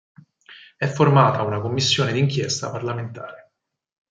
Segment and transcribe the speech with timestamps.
[0.77, 3.51] È formata una commissione d’inchiesta parlamentare.